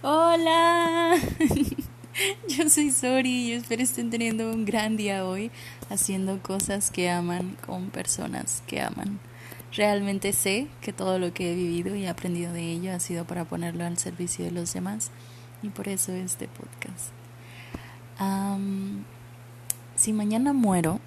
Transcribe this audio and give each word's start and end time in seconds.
Hola, 0.00 1.16
yo 2.48 2.68
soy 2.70 2.92
Sori 2.92 3.48
y 3.48 3.52
espero 3.52 3.82
estén 3.82 4.10
teniendo 4.10 4.48
un 4.48 4.64
gran 4.64 4.96
día 4.96 5.26
hoy 5.26 5.50
haciendo 5.90 6.40
cosas 6.40 6.92
que 6.92 7.10
aman 7.10 7.56
con 7.66 7.90
personas 7.90 8.62
que 8.68 8.80
aman. 8.80 9.18
Realmente 9.74 10.32
sé 10.32 10.68
que 10.82 10.92
todo 10.92 11.18
lo 11.18 11.34
que 11.34 11.50
he 11.50 11.56
vivido 11.56 11.96
y 11.96 12.06
aprendido 12.06 12.52
de 12.52 12.70
ello 12.70 12.94
ha 12.94 13.00
sido 13.00 13.24
para 13.24 13.44
ponerlo 13.44 13.84
al 13.84 13.98
servicio 13.98 14.44
de 14.44 14.52
los 14.52 14.72
demás 14.72 15.10
y 15.64 15.70
por 15.70 15.88
eso 15.88 16.12
este 16.12 16.46
podcast. 16.46 17.10
si 19.96 20.12
mañana 20.12 20.52
muero, 20.52 21.00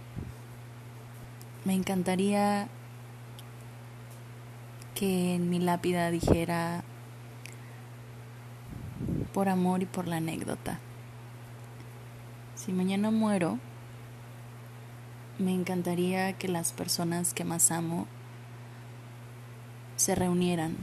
me 1.63 1.75
encantaría 1.75 2.67
que 4.95 5.35
en 5.35 5.49
mi 5.49 5.59
lápida 5.59 6.11
dijera 6.11 6.83
por 9.33 9.49
amor 9.49 9.81
y 9.81 9.85
por 9.85 10.07
la 10.07 10.17
anécdota. 10.17 10.79
Si 12.55 12.71
mañana 12.71 13.11
muero, 13.11 13.59
me 15.39 15.53
encantaría 15.53 16.33
que 16.33 16.47
las 16.47 16.71
personas 16.71 17.33
que 17.33 17.43
más 17.43 17.71
amo 17.71 18.07
se 19.95 20.15
reunieran 20.15 20.77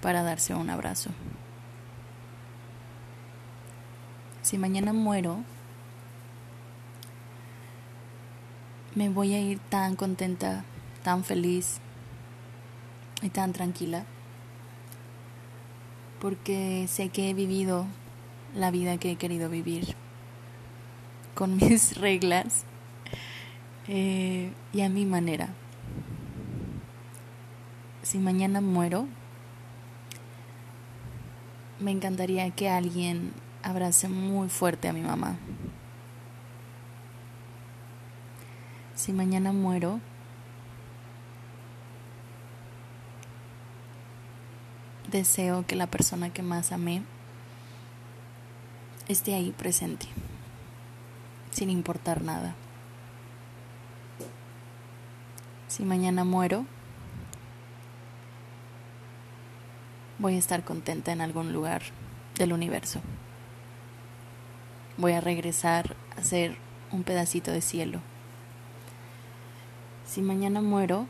para 0.00 0.22
darse 0.22 0.54
un 0.54 0.70
abrazo. 0.70 1.10
Si 4.42 4.56
mañana 4.56 4.92
muero, 4.92 5.40
me 8.94 9.08
voy 9.08 9.34
a 9.34 9.40
ir 9.40 9.58
tan 9.58 9.96
contenta, 9.96 10.64
tan 11.02 11.22
feliz 11.24 11.80
y 13.22 13.28
tan 13.28 13.52
tranquila 13.52 14.04
porque 16.20 16.86
sé 16.88 17.08
que 17.08 17.30
he 17.30 17.34
vivido 17.34 17.86
la 18.54 18.70
vida 18.70 18.98
que 18.98 19.12
he 19.12 19.16
querido 19.16 19.48
vivir 19.48 19.94
con 21.34 21.56
mis 21.56 21.96
reglas 21.96 22.64
eh, 23.88 24.52
y 24.72 24.82
a 24.82 24.88
mi 24.88 25.06
manera. 25.06 25.48
Si 28.02 28.18
mañana 28.18 28.60
muero, 28.60 29.06
me 31.78 31.90
encantaría 31.90 32.50
que 32.50 32.68
alguien 32.68 33.32
abrace 33.62 34.08
muy 34.08 34.48
fuerte 34.48 34.88
a 34.88 34.92
mi 34.92 35.00
mamá. 35.00 35.36
Si 38.94 39.12
mañana 39.12 39.52
muero, 39.52 40.00
deseo 45.10 45.66
que 45.66 45.76
la 45.76 45.86
persona 45.86 46.32
que 46.32 46.42
más 46.42 46.72
amé 46.72 47.02
esté 49.08 49.34
ahí 49.34 49.50
presente, 49.50 50.06
sin 51.50 51.70
importar 51.70 52.22
nada. 52.22 52.54
Si 55.68 55.82
mañana 55.84 56.24
muero, 56.24 56.64
voy 60.18 60.34
a 60.36 60.38
estar 60.38 60.64
contenta 60.64 61.12
en 61.12 61.20
algún 61.20 61.52
lugar 61.52 61.82
del 62.36 62.52
universo. 62.52 63.00
Voy 64.96 65.12
a 65.12 65.20
regresar 65.20 65.96
a 66.16 66.22
ser 66.22 66.56
un 66.92 67.04
pedacito 67.04 67.50
de 67.50 67.62
cielo. 67.62 68.00
Si 70.06 70.22
mañana 70.22 70.60
muero, 70.60 71.06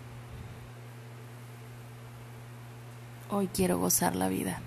Hoy 3.32 3.46
quiero 3.46 3.78
gozar 3.78 4.16
la 4.16 4.28
vida. 4.28 4.60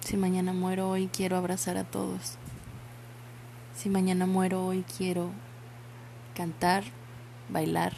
Si 0.00 0.18
mañana 0.18 0.52
muero, 0.52 0.90
hoy 0.90 1.08
quiero 1.08 1.38
abrazar 1.38 1.78
a 1.78 1.84
todos. 1.84 2.36
Si 3.74 3.88
mañana 3.88 4.26
muero, 4.26 4.62
hoy 4.62 4.84
quiero 4.98 5.30
cantar, 6.34 6.84
bailar, 7.48 7.94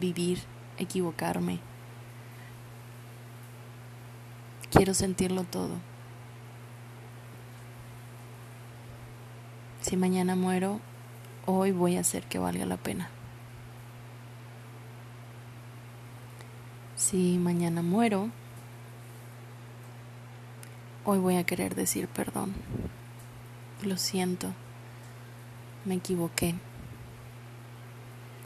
vivir, 0.00 0.44
equivocarme. 0.78 1.60
Quiero 4.70 4.94
sentirlo 4.94 5.44
todo. 5.44 5.74
Si 9.82 9.98
mañana 9.98 10.36
muero, 10.36 10.80
hoy 11.44 11.72
voy 11.72 11.98
a 11.98 12.00
hacer 12.00 12.22
que 12.24 12.38
valga 12.38 12.64
la 12.64 12.78
pena. 12.78 13.10
Si 17.08 17.38
mañana 17.38 17.82
muero, 17.82 18.30
hoy 21.04 21.20
voy 21.20 21.36
a 21.36 21.44
querer 21.44 21.76
decir 21.76 22.08
perdón. 22.08 22.52
Lo 23.84 23.96
siento, 23.96 24.52
me 25.84 25.94
equivoqué. 25.94 26.56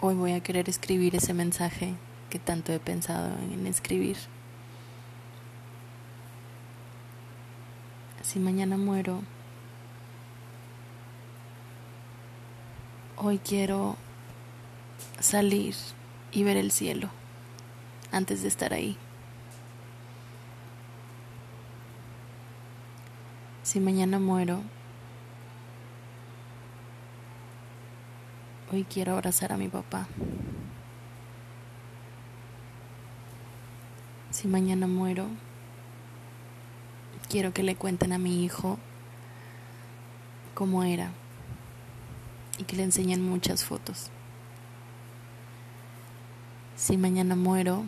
Hoy 0.03 0.15
voy 0.15 0.33
a 0.33 0.43
querer 0.43 0.69
escribir 0.69 1.17
ese 1.17 1.33
mensaje 1.33 1.95
que 2.29 2.39
tanto 2.39 2.71
he 2.75 2.79
pensado 2.79 3.35
en 3.39 3.67
escribir. 3.67 4.19
Si 8.23 8.39
mañana 8.41 8.77
muero, 8.77 9.23
hoy 13.17 13.39
quiero 13.39 13.97
salir 15.19 15.75
y 16.31 16.43
ver 16.43 16.59
el 16.59 16.71
cielo 16.73 17.20
antes 18.13 18.43
de 18.43 18.49
estar 18.49 18.73
ahí. 18.73 18.97
Si 23.63 23.79
mañana 23.79 24.19
muero, 24.19 24.63
hoy 28.73 28.85
quiero 28.85 29.13
abrazar 29.13 29.53
a 29.53 29.57
mi 29.57 29.69
papá. 29.69 30.09
Si 34.31 34.49
mañana 34.49 34.87
muero, 34.87 35.29
quiero 37.29 37.53
que 37.53 37.63
le 37.63 37.77
cuenten 37.77 38.13
a 38.13 38.19
mi 38.19 38.45
hijo 38.45 38.79
cómo 40.55 40.83
era 40.83 41.13
y 42.59 42.65
que 42.65 42.77
le 42.77 42.83
enseñen 42.83 43.23
muchas 43.23 43.65
fotos. 43.65 44.11
Si 46.77 46.97
mañana 46.97 47.37
muero, 47.37 47.85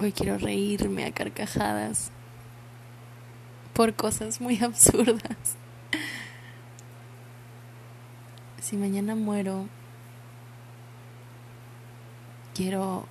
Hoy 0.00 0.12
quiero 0.12 0.38
reírme 0.38 1.04
a 1.06 1.10
carcajadas 1.10 2.12
por 3.72 3.94
cosas 3.94 4.40
muy 4.40 4.56
absurdas. 4.62 5.56
Si 8.62 8.76
mañana 8.76 9.16
muero, 9.16 9.66
quiero 12.54 13.06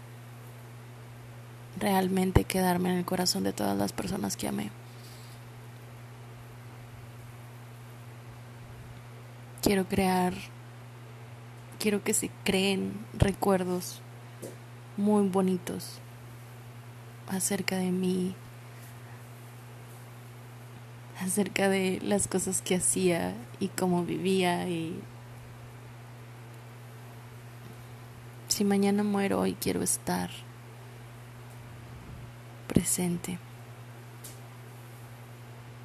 realmente 1.78 2.46
quedarme 2.46 2.92
en 2.92 3.00
el 3.00 3.06
corazón 3.06 3.44
de 3.44 3.52
todas 3.52 3.78
las 3.78 3.92
personas 3.92 4.38
que 4.38 4.48
amé. 4.48 4.72
Quiero 9.62 9.90
crear, 9.90 10.34
quiero 11.80 12.02
que 12.02 12.14
se 12.14 12.32
creen 12.46 13.06
recuerdos 13.14 14.02
muy 14.96 15.28
bonitos 15.28 16.00
acerca 17.28 17.78
de 17.78 17.92
mí, 17.92 18.36
acerca 21.20 21.70
de 21.70 22.00
las 22.02 22.28
cosas 22.28 22.62
que 22.62 22.76
hacía 22.76 23.34
y 23.60 23.68
cómo 23.70 24.04
vivía 24.04 24.68
y 24.68 25.02
si 28.48 28.64
mañana 28.64 29.04
muero 29.04 29.40
hoy 29.40 29.54
quiero 29.54 29.82
estar 29.82 30.30
presente 32.68 33.40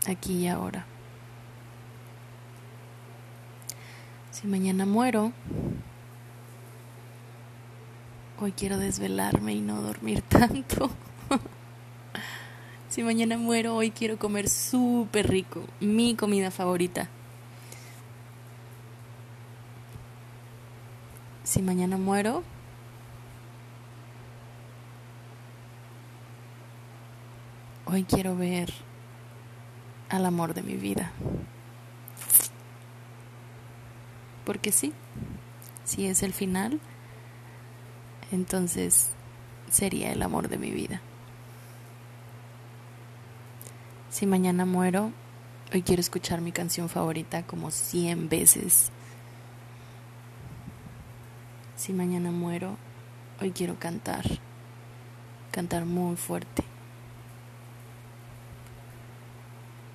aquí 0.07 0.39
y 0.39 0.49
ahora. 0.49 0.87
Si 4.31 4.47
mañana 4.47 4.87
muero, 4.87 5.33
hoy 8.41 8.53
quiero 8.53 8.79
desvelarme 8.79 9.55
y 9.55 9.61
no 9.61 9.83
dormir 9.83 10.23
tanto. 10.29 10.91
si 12.89 13.03
mañana 13.03 13.39
muero, 13.39 13.75
hoy 13.75 13.91
quiero 13.91 14.19
comer 14.19 14.49
súper 14.49 15.29
rico, 15.29 15.65
mi 15.81 16.15
comida 16.15 16.51
favorita. 16.51 17.09
Si 21.45 21.61
mañana 21.61 21.99
muero, 21.99 22.43
hoy 27.85 28.05
quiero 28.05 28.37
ver 28.37 28.73
al 30.09 30.25
amor 30.25 30.55
de 30.55 30.63
mi 30.63 30.75
vida. 30.75 31.13
Porque 34.45 34.73
sí, 34.73 34.93
si 35.85 36.07
es 36.07 36.23
el 36.23 36.33
final, 36.33 36.81
entonces 38.31 39.11
sería 39.71 40.13
el 40.13 40.23
amor 40.23 40.49
de 40.49 40.59
mi 40.59 40.71
vida. 40.71 41.01
Si 44.13 44.27
mañana 44.27 44.67
muero, 44.67 45.11
hoy 45.73 45.81
quiero 45.81 46.01
escuchar 46.01 46.43
mi 46.43 46.53
canción 46.53 46.91
favorita 46.91 47.45
como 47.45 47.71
cien 47.71 48.29
veces. 48.29 48.93
Si 51.77 51.95
mañana 51.95 52.31
muero, 52.31 52.77
hoy 53.41 53.53
quiero 53.53 53.79
cantar, 53.79 54.23
cantar 55.51 55.87
muy 55.87 56.17
fuerte. 56.17 56.63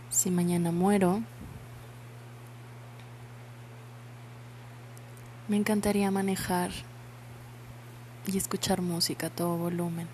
Si 0.10 0.31
mañana 0.31 0.72
muero, 0.72 1.22
me 5.48 5.58
encantaría 5.58 6.10
manejar 6.10 6.72
y 8.25 8.36
escuchar 8.36 8.81
música 8.81 9.28
a 9.28 9.30
todo 9.30 9.58
volumen. 9.58 10.08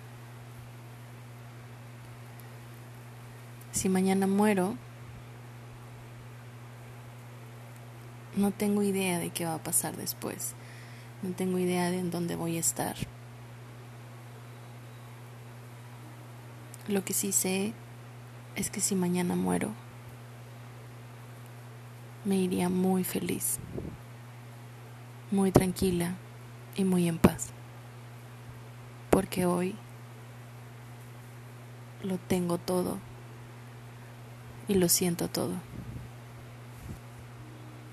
Si 3.84 3.90
mañana 3.90 4.26
muero, 4.26 4.78
no 8.34 8.50
tengo 8.50 8.82
idea 8.82 9.18
de 9.18 9.28
qué 9.28 9.44
va 9.44 9.56
a 9.56 9.62
pasar 9.62 9.94
después. 9.94 10.54
No 11.20 11.34
tengo 11.34 11.58
idea 11.58 11.90
de 11.90 11.98
en 11.98 12.10
dónde 12.10 12.34
voy 12.34 12.56
a 12.56 12.60
estar. 12.60 12.96
Lo 16.88 17.04
que 17.04 17.12
sí 17.12 17.30
sé 17.30 17.74
es 18.56 18.70
que 18.70 18.80
si 18.80 18.94
mañana 18.94 19.36
muero, 19.36 19.74
me 22.24 22.36
iría 22.36 22.70
muy 22.70 23.04
feliz, 23.04 23.58
muy 25.30 25.52
tranquila 25.52 26.14
y 26.74 26.84
muy 26.84 27.06
en 27.06 27.18
paz. 27.18 27.50
Porque 29.10 29.44
hoy 29.44 29.76
lo 32.02 32.16
tengo 32.16 32.56
todo 32.56 32.98
y 34.68 34.74
lo 34.74 34.88
siento 34.88 35.28
todo. 35.28 35.52